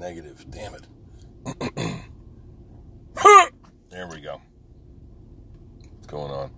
[0.00, 0.46] Negative.
[0.48, 0.86] Damn it.
[3.90, 4.40] there we go.
[5.92, 6.50] What's going on?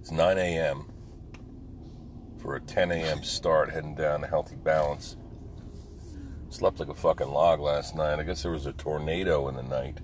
[0.00, 0.90] It's 9 a.m.
[2.40, 3.22] for a 10 a.m.
[3.22, 5.18] start heading down to Healthy Balance.
[6.48, 8.18] Slept like a fucking log last night.
[8.18, 9.98] I guess there was a tornado in the night,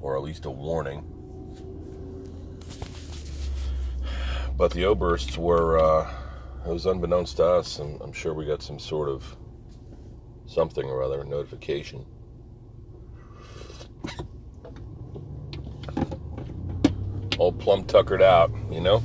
[0.00, 1.04] or at least a warning.
[4.56, 6.10] But the O bursts were, uh,
[6.64, 9.36] it was unbeknownst to us, and I'm sure we got some sort of
[10.58, 12.04] something or other notification.
[17.38, 19.00] All plumb tuckered out, you know?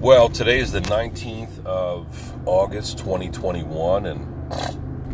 [0.00, 4.26] Well, today is the 19th of August 2021, and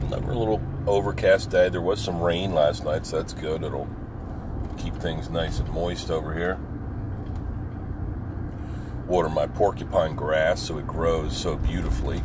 [0.04, 1.70] another little overcast day.
[1.70, 3.64] There was some rain last night, so that's good.
[3.64, 3.88] It'll
[4.78, 6.60] keep things nice and moist over here.
[9.12, 12.22] Water my porcupine grass so it grows so beautifully.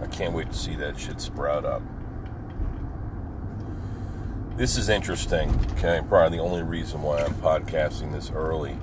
[0.00, 1.82] I can't wait to see that shit sprout up.
[4.56, 5.50] This is interesting.
[5.72, 8.78] Okay, probably the only reason why I'm podcasting this early.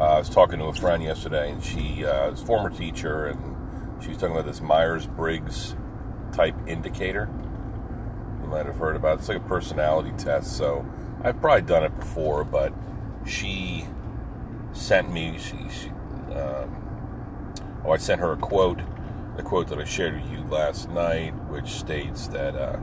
[0.00, 3.26] Uh, I was talking to a friend yesterday, and she uh, is a former teacher,
[3.26, 5.76] and she was talking about this Myers Briggs
[6.32, 7.30] type indicator.
[8.42, 9.20] You might have heard about it.
[9.20, 10.56] It's like a personality test.
[10.56, 10.84] So
[11.22, 12.74] I've probably done it before, but
[13.24, 13.86] she
[14.72, 15.38] sent me.
[15.38, 15.88] She, she
[16.34, 18.80] um, oh, I sent her a quote,
[19.36, 22.78] the quote that I shared with you last night, which states that uh,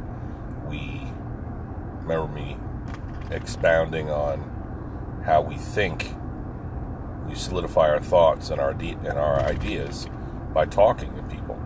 [0.68, 1.02] we
[2.02, 2.58] remember me
[3.32, 6.16] expounding on how we think
[7.28, 10.08] we solidify our thoughts and our de- and our ideas
[10.54, 11.60] by talking to people.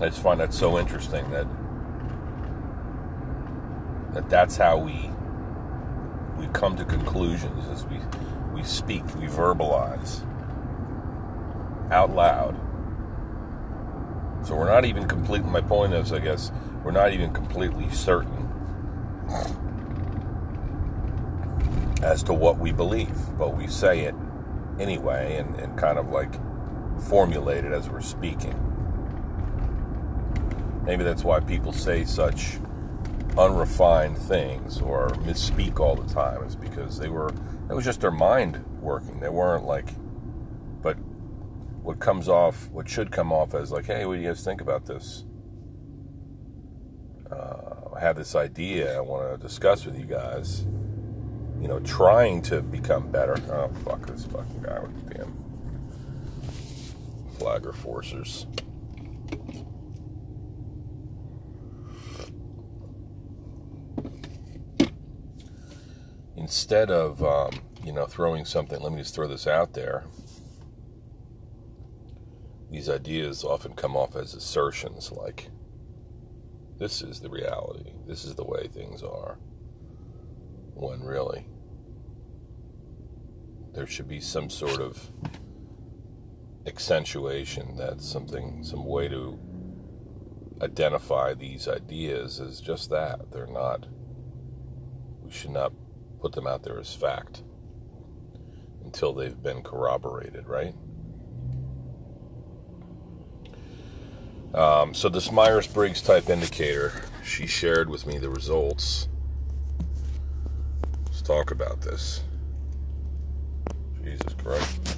[0.00, 1.46] I just find that so interesting that
[4.12, 5.10] that that's how we
[6.38, 7.98] we come to conclusions as we
[8.52, 10.22] we speak, we verbalize
[11.90, 12.54] out loud.
[14.46, 15.44] So we're not even complete.
[15.44, 16.52] My point is, I guess,
[16.84, 18.44] we're not even completely certain
[22.02, 24.14] as to what we believe, but we say it
[24.78, 26.34] anyway and, and kind of like
[27.08, 28.60] formulate it as we're speaking.
[30.84, 32.58] Maybe that's why people say such
[33.38, 37.28] unrefined things or misspeak all the time, is because they were,
[37.68, 39.20] it was just their mind working.
[39.20, 39.88] They weren't like,
[40.82, 40.96] but
[41.82, 44.60] what comes off, what should come off as like, hey, what do you guys think
[44.60, 45.24] about this?
[47.30, 50.64] Uh, I have this idea I want to discuss with you guys
[51.64, 53.36] you know, trying to become better.
[53.50, 55.34] Oh, fuck this fucking guy with the damn
[57.38, 58.44] flagger forcers.
[66.44, 70.04] Instead of, um, you know, throwing something, let me just throw this out there.
[72.70, 75.48] These ideas often come off as assertions like,
[76.78, 79.38] this is the reality, this is the way things are.
[80.74, 81.46] When really
[83.72, 85.10] there should be some sort of
[86.66, 89.38] accentuation that's something some way to
[90.60, 93.32] identify these ideas as just that.
[93.32, 93.86] They're not
[95.24, 95.72] we should not
[96.24, 97.42] put them out there as fact
[98.84, 100.74] until they've been corroborated right
[104.54, 109.08] um, so this myers-briggs type indicator she shared with me the results
[111.14, 112.24] Let's talk about this.
[114.02, 114.96] Jesus Christ.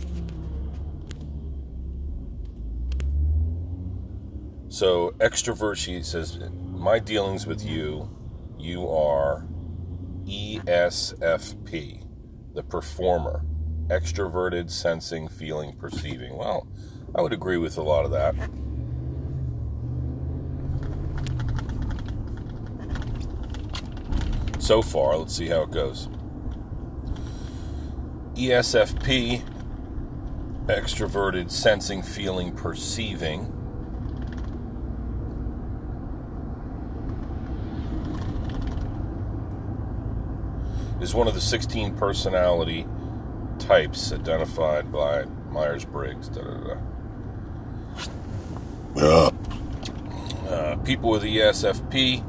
[4.71, 6.39] So, extrovert, she says,
[6.71, 8.09] My dealings with you,
[8.59, 9.45] you are
[10.27, 12.05] ESFP,
[12.55, 13.45] the performer,
[13.87, 16.37] extroverted, sensing, feeling, perceiving.
[16.37, 16.67] Well,
[17.15, 18.35] I would agree with a lot of that.
[24.61, 26.09] So far, let's see how it goes.
[28.35, 29.43] ESFP,
[30.67, 33.53] extroverted, sensing, feeling, perceiving.
[41.07, 42.85] Is one of the 16 personality
[43.61, 46.29] types identified by Myers Briggs.
[46.37, 46.81] Uh,
[50.85, 52.25] people with ESFP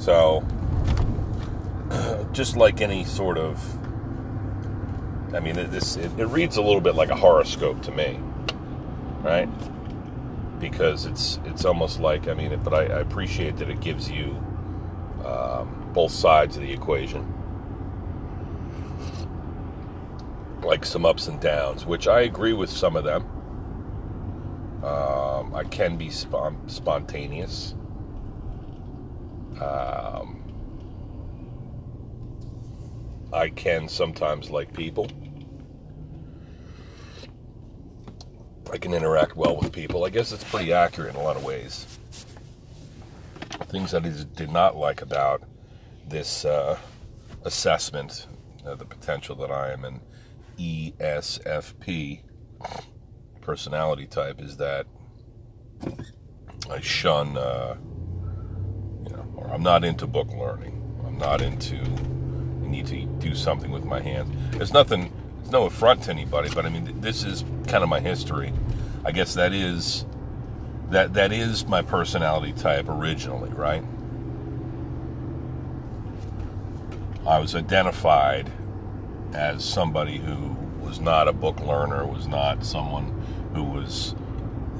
[0.00, 0.42] So,
[2.32, 3.62] just like any sort of,
[5.34, 8.18] I mean, this it, it reads a little bit like a horoscope to me,
[9.20, 9.46] right?
[10.58, 14.42] Because it's it's almost like I mean, but I, I appreciate that it gives you
[15.22, 17.34] um, both sides of the equation,
[20.62, 23.26] like some ups and downs, which I agree with some of them.
[24.82, 27.74] Um, I can be spontaneous.
[29.60, 30.40] Um,
[33.32, 35.08] I can sometimes like people.
[38.72, 40.04] I can interact well with people.
[40.04, 41.98] I guess it's pretty accurate in a lot of ways.
[43.68, 45.42] Things that I did not like about
[46.06, 46.78] this uh,
[47.44, 48.26] assessment,
[48.66, 50.00] uh, the potential that I am an
[50.58, 52.22] ESFP
[53.40, 54.86] personality type, is that
[56.70, 57.76] I shun, uh,
[59.40, 60.76] or I'm not into book learning.
[61.06, 64.30] I'm not into I need to do something with my hands.
[64.52, 68.00] There's nothing, it's no affront to anybody, but I mean, this is kind of my
[68.00, 68.52] history.
[69.04, 70.04] I guess that is
[70.90, 73.84] that that is my personality type originally, right?
[77.26, 78.50] I was identified
[79.32, 84.14] as somebody who was not a book learner, was not someone who was,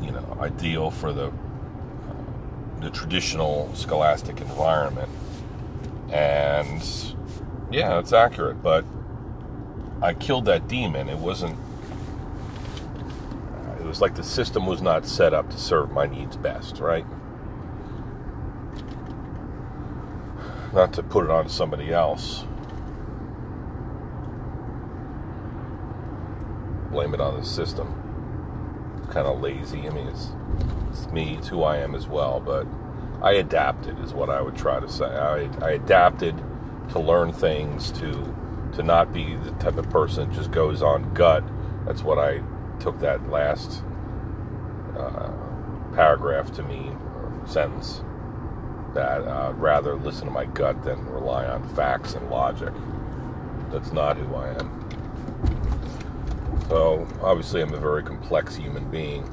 [0.03, 1.33] you know, ideal for the
[2.81, 5.11] the traditional scholastic environment.
[6.11, 6.83] And
[7.71, 8.85] yeah, it's accurate, but
[10.03, 11.09] I killed that demon.
[11.09, 11.59] It wasn't.
[13.79, 17.07] It was like the system was not set up to serve my needs best, right?
[20.73, 22.45] Not to put it on somebody else.
[26.91, 27.95] Blame it on the system.
[28.99, 29.87] It's kind of lazy.
[29.87, 30.33] I mean, it's,
[30.91, 32.67] it's me, it's who I am as well, but
[33.23, 35.05] I adapted, is what I would try to say.
[35.05, 36.37] I, I adapted
[36.91, 38.35] to learn things, to
[38.73, 41.43] to not be the type of person that just goes on gut.
[41.87, 42.41] That's what I
[42.79, 43.83] took that last
[44.97, 45.33] uh,
[45.95, 48.03] paragraph to mean, or sentence.
[48.95, 52.73] That uh, I'd rather listen to my gut than rely on facts and logic.
[53.71, 54.77] That's not who I am.
[56.69, 59.25] So obviously, I'm a very complex human being.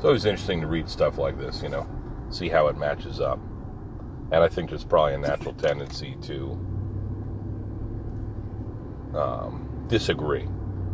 [0.00, 1.86] It's always interesting to read stuff like this, you know,
[2.30, 3.38] see how it matches up.
[4.32, 6.52] And I think there's probably a natural tendency to
[9.14, 10.44] um, disagree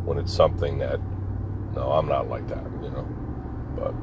[0.05, 0.99] when it's something that,
[1.77, 3.07] no, I'm not like that, you know.
[3.77, 3.95] But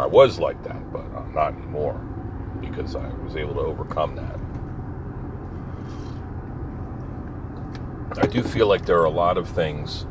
[0.00, 2.00] I was like that, but I'm not anymore
[2.60, 4.38] because I was able to overcome that.
[8.22, 10.06] I do feel like there are a lot of things,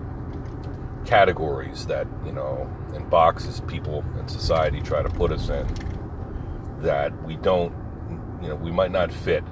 [1.05, 5.67] categories that, you know, and boxes people in society try to put us in
[6.81, 7.73] that we don't,
[8.41, 9.43] you know, we might not fit.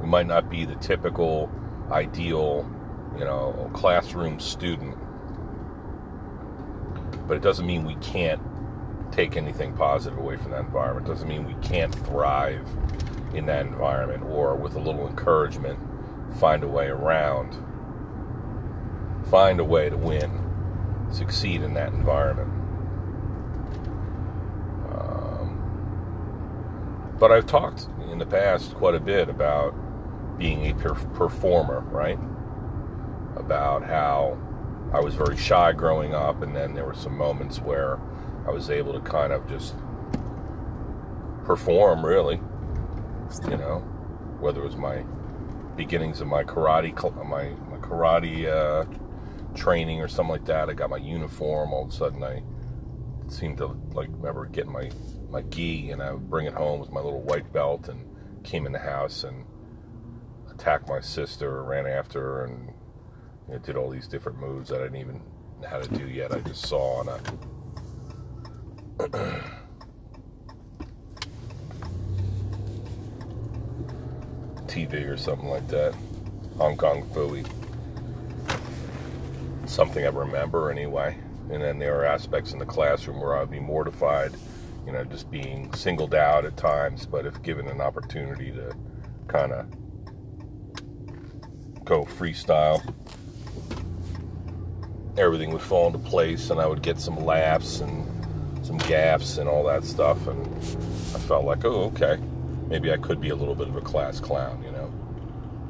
[0.00, 1.50] We might not be the typical,
[1.90, 2.70] ideal,
[3.18, 4.96] you know, classroom student.
[7.26, 8.40] But it doesn't mean we can't
[9.12, 11.06] take anything positive away from that environment.
[11.06, 12.66] It doesn't mean we can't thrive
[13.34, 15.78] in that environment or with a little encouragement
[16.36, 17.56] find a way around,
[19.30, 20.48] find a way to win
[21.10, 22.48] succeed in that environment.
[24.92, 25.58] Um,
[27.18, 29.74] but I've talked in the past quite a bit about
[30.38, 32.18] being a per- performer, right?
[33.36, 34.38] About how
[34.92, 37.98] I was very shy growing up, and then there were some moments where
[38.46, 39.74] I was able to kind of just
[41.44, 42.40] perform, really.
[43.44, 43.80] You know,
[44.40, 45.04] whether it was my
[45.76, 46.94] beginnings of my karate,
[47.28, 48.84] my my karate uh,
[49.54, 50.68] training or something like that.
[50.68, 51.72] I got my uniform.
[51.72, 52.42] All of a sudden, I
[53.28, 54.90] seemed to like remember getting my
[55.30, 58.04] my gi, and I would bring it home with my little white belt, and
[58.44, 59.44] came in the house and
[60.50, 62.72] attacked my sister, ran after her, and
[63.46, 65.20] you know, did all these different moves that I didn't even
[65.60, 66.32] know how to do yet.
[66.32, 67.18] I just saw on a
[74.66, 75.94] TV or something like that.
[76.56, 77.46] Hong Kong Phooey
[79.68, 81.16] something I remember anyway.
[81.50, 84.32] And then there are aspects in the classroom where I'd be mortified,
[84.84, 87.06] you know, just being singled out at times.
[87.06, 88.74] But if given an opportunity to
[89.28, 89.66] kind of
[91.84, 92.82] go freestyle,
[95.16, 98.06] everything would fall into place and I would get some laughs and
[98.64, 100.26] some gaps and all that stuff.
[100.26, 100.46] And
[101.14, 102.18] I felt like, oh, okay,
[102.68, 104.92] maybe I could be a little bit of a class clown, you know.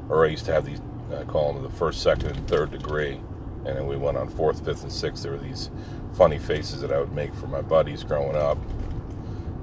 [0.09, 0.81] Or I used to have these,
[1.15, 3.21] I call them the first, second, and third degree
[3.65, 5.23] and then we went on fourth, fifth, and sixth.
[5.23, 5.69] There were these
[6.13, 8.57] funny faces that I would make for my buddies growing up,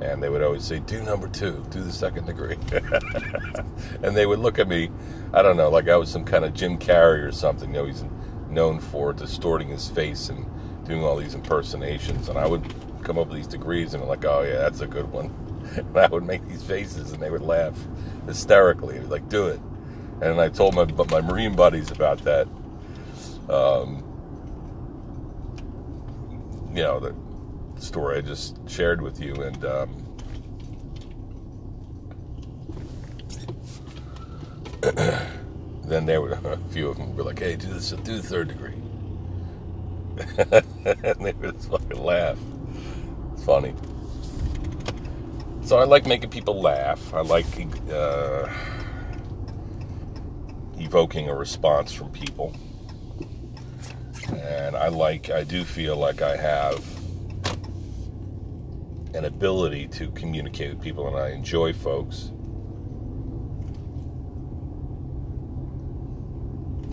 [0.00, 2.58] And they would always say, do number two, do the second degree.
[4.02, 4.90] and they would look at me,
[5.34, 7.70] I don't know, like I was some kind of Jim Carrey or something.
[7.70, 8.04] You know, he's
[8.50, 10.46] known for distorting his face and
[10.86, 12.28] doing all these impersonations.
[12.28, 12.62] And I would
[13.04, 15.34] come up with these degrees and I'm like, oh yeah, that's a good one.
[15.76, 17.76] And I would make these faces and they would laugh
[18.26, 19.00] hysterically.
[19.00, 19.60] Like, do it.
[20.22, 22.48] And I told my my Marine buddies about that.
[23.48, 24.02] Um,
[26.74, 27.14] you know, the
[27.80, 29.34] story I just shared with you.
[29.34, 30.06] And um,
[35.84, 38.48] then there were a few of them were like, hey, do this, do the third
[38.48, 38.74] degree.
[41.02, 42.38] and they would just fucking laugh.
[43.32, 43.74] It's funny.
[45.62, 47.12] So I like making people laugh.
[47.12, 47.46] I like
[47.90, 48.48] uh,
[50.78, 52.54] evoking a response from people.
[54.28, 56.84] And I like, I do feel like I have
[59.14, 62.32] an ability to communicate with people, and I enjoy folks.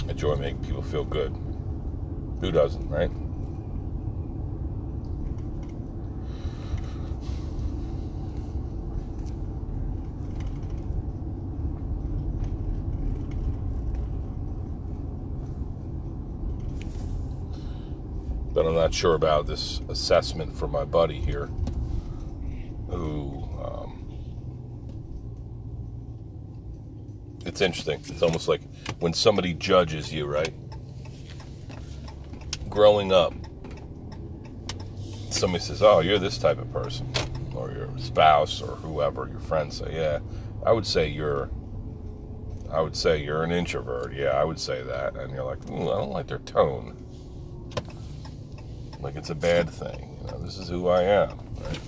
[0.08, 1.36] I enjoy making people feel good.
[2.42, 3.12] Who doesn't, right?
[18.64, 21.48] But I'm not sure about this assessment from my buddy here,
[22.88, 24.08] who um,
[27.46, 28.00] it's interesting.
[28.08, 28.62] It's almost like
[29.00, 30.54] when somebody judges you, right?
[32.70, 33.34] Growing up,
[35.30, 37.12] somebody says, "Oh, you're this type of person,"
[37.54, 40.20] or your spouse or whoever, your friends say, "Yeah,
[40.66, 41.50] I would say you're."
[42.72, 44.14] I would say you're an introvert.
[44.16, 45.16] Yeah, I would say that.
[45.16, 47.03] And you're like, I don't like their tone
[49.04, 50.18] like it's a bad thing.
[50.22, 51.38] You know, this is who I am.
[51.60, 51.80] Right?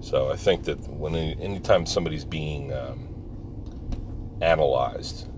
[0.00, 5.28] So I think that when anytime somebody's being um, analyzed,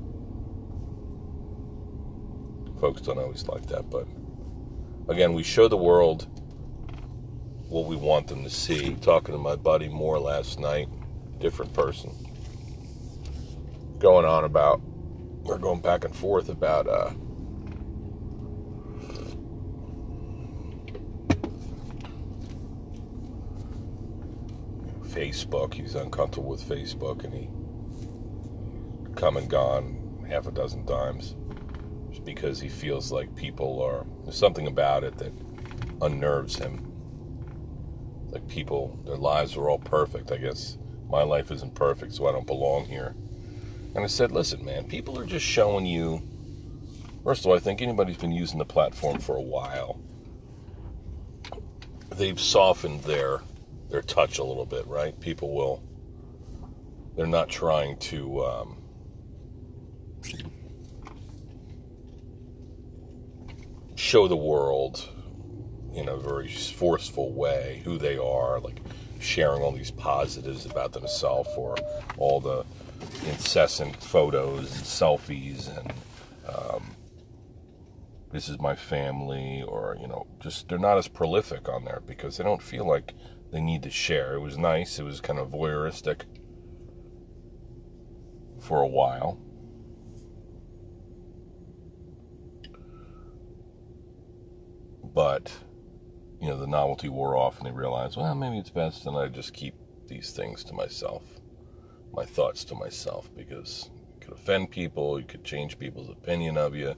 [2.80, 3.90] folks don't always like that.
[3.90, 4.06] But
[5.08, 6.28] again, we show the world
[7.68, 8.94] what we want them to see.
[9.00, 10.88] Talking to my buddy Moore last night,
[11.40, 12.12] different person,
[13.98, 14.80] going on about
[15.42, 17.10] we're going back and forth about uh,
[25.08, 25.74] Facebook.
[25.74, 27.48] He's uncomfortable with Facebook, and he
[29.16, 31.34] come and gone half a dozen times
[32.10, 35.32] just because he feels like people are there's something about it that
[36.02, 36.86] unnerves him.
[38.30, 40.30] Like people, their lives are all perfect.
[40.30, 40.78] I guess
[41.08, 43.14] my life isn't perfect, so I don't belong here.
[43.94, 46.22] And I said, listen, man, people are just showing you.
[47.24, 50.00] First of all, I think anybody's been using the platform for a while.
[52.10, 53.40] They've softened their
[53.90, 55.18] their touch a little bit, right?
[55.20, 55.82] People will.
[57.16, 58.44] They're not trying to.
[58.44, 58.76] Um,
[64.00, 65.08] show the world
[65.94, 68.80] in a very forceful way who they are, like
[69.20, 71.76] sharing all these positives about themselves or
[72.16, 72.64] all the
[73.26, 75.92] incessant photos and selfies and
[76.48, 76.96] um,
[78.32, 82.36] this is my family or you know just they're not as prolific on there because
[82.36, 83.14] they don't feel like
[83.52, 84.34] they need to share.
[84.34, 85.00] It was nice.
[85.00, 86.22] It was kind of voyeuristic
[88.60, 89.40] for a while.
[95.12, 95.52] But
[96.40, 99.28] you know the novelty wore off and they realized well maybe it's best and i
[99.28, 99.74] just keep
[100.08, 101.39] these things to myself
[102.12, 106.74] my thoughts to myself because you could offend people, you could change people's opinion of
[106.74, 106.94] you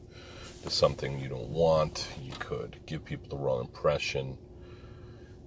[0.63, 4.39] to something you don't want, you could give people the wrong impression.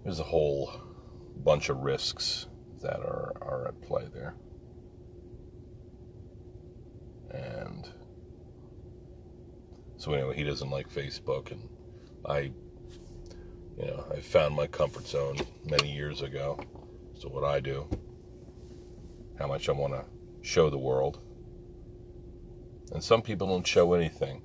[0.03, 0.71] There's a whole
[1.43, 2.47] bunch of risks
[2.81, 4.35] that are, are at play there.
[7.31, 7.89] And
[9.97, 11.67] so anyway, he doesn't like Facebook and
[12.25, 12.51] I
[13.77, 16.57] you know, I found my comfort zone many years ago.
[17.19, 17.87] So what I do
[19.37, 20.05] how much I want to
[20.41, 21.19] show the world.
[22.91, 24.41] And some people don't show anything.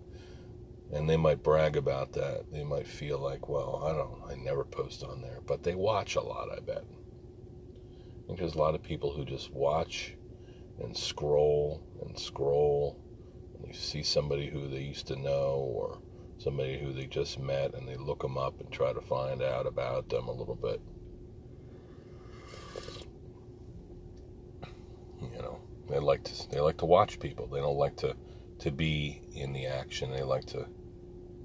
[0.92, 2.50] And they might brag about that.
[2.50, 5.40] They might feel like, well, I don't, I never post on there.
[5.46, 6.84] But they watch a lot, I bet.
[6.84, 10.16] I think there's a lot of people who just watch
[10.80, 12.98] and scroll and scroll.
[13.56, 16.00] And you see somebody who they used to know or
[16.38, 19.66] somebody who they just met and they look them up and try to find out
[19.66, 20.80] about them a little bit.
[25.20, 27.46] You know, they like to they like to watch people.
[27.46, 28.16] They don't like to
[28.60, 30.10] to be in the action.
[30.10, 30.66] They like to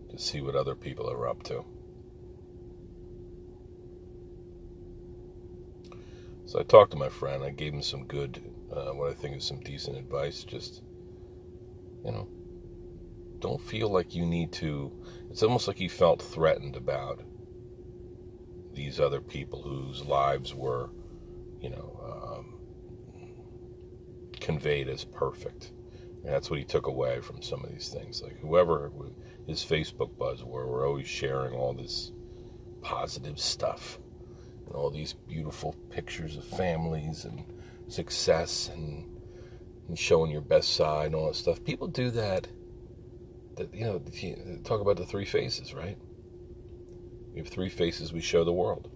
[0.09, 1.65] to see what other people are up to.
[6.45, 7.43] So I talked to my friend.
[7.43, 10.43] I gave him some good, uh, what I think is some decent advice.
[10.43, 10.83] Just,
[12.03, 12.27] you know,
[13.39, 14.91] don't feel like you need to.
[15.31, 17.21] It's almost like he felt threatened about
[18.73, 20.91] these other people whose lives were,
[21.61, 21.94] you know,
[24.45, 25.71] conveyed as perfect.
[26.23, 28.21] And that's what he took away from some of these things.
[28.21, 28.91] Like whoever
[29.47, 32.11] his Facebook buzz were, were always sharing all this
[32.81, 33.97] positive stuff
[34.67, 37.43] and all these beautiful pictures of families and
[37.87, 39.09] success and,
[39.87, 41.63] and showing your best side and all that stuff.
[41.63, 42.47] People do that.
[43.57, 44.01] That you know,
[44.63, 45.97] talk about the three faces, right?
[47.33, 48.91] We have three faces we show the world.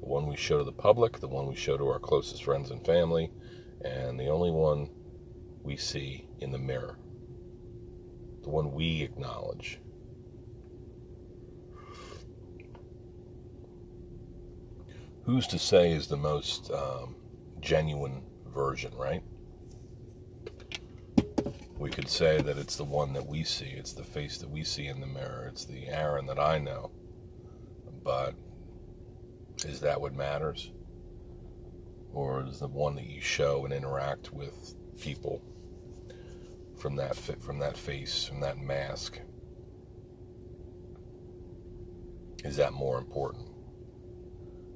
[0.00, 2.70] The one we show to the public, the one we show to our closest friends
[2.70, 3.30] and family,
[3.84, 4.88] and the only one
[5.62, 6.96] we see in the mirror.
[8.42, 9.78] The one we acknowledge.
[15.24, 17.14] Who's to say is the most um,
[17.60, 19.22] genuine version, right?
[21.78, 24.64] We could say that it's the one that we see, it's the face that we
[24.64, 26.90] see in the mirror, it's the Aaron that I know.
[28.04, 28.34] But
[29.64, 30.70] is that what matters?
[32.12, 35.42] Or is the one that you show and interact with people
[36.76, 39.18] from that from that face, from that mask?
[42.44, 43.48] Is that more important?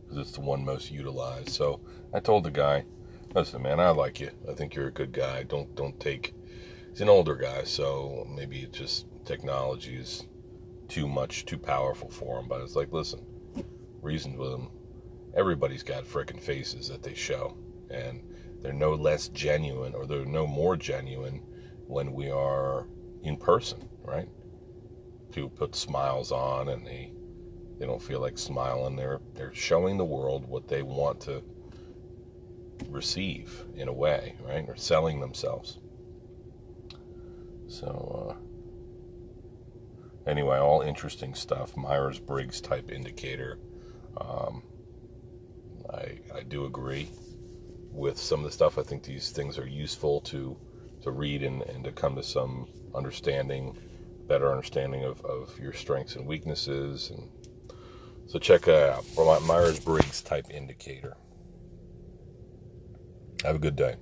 [0.03, 1.51] Because it's the one most utilized.
[1.51, 1.81] So
[2.15, 2.85] I told the guy,
[3.35, 4.31] "Listen, man, I like you.
[4.49, 5.43] I think you're a good guy.
[5.43, 6.35] Don't don't take."
[6.91, 10.27] He's an older guy, so maybe it's just technology is
[10.89, 12.49] too much, too powerful for him.
[12.49, 13.21] But it's like, listen,
[14.01, 14.69] reasoned with him.
[15.37, 17.57] Everybody's got freaking faces that they show,
[17.91, 18.23] and
[18.63, 21.43] they're no less genuine or they're no more genuine
[21.87, 22.87] when we are
[23.23, 24.29] in person, right?
[25.31, 27.13] People put smiles on and they
[27.79, 28.97] they don't feel like smiling.
[28.97, 31.43] They're they're showing the world what they want to
[32.89, 34.67] receive in a way, right?
[34.69, 35.79] Or selling themselves.
[37.69, 38.35] So uh,
[40.29, 41.77] anyway, all interesting stuff.
[41.77, 43.59] Myers Briggs type indicator.
[44.17, 44.63] Um,
[45.97, 47.09] I I do agree
[47.91, 48.79] with some of the stuff.
[48.79, 50.57] I think these things are useful to
[51.03, 53.77] to read and, and to come to some understanding,
[54.27, 57.11] better understanding of, of your strengths and weaknesses.
[57.11, 57.31] And
[58.27, 59.05] so check out.
[59.45, 61.17] Myers Briggs type indicator.
[63.45, 63.97] Have a good day.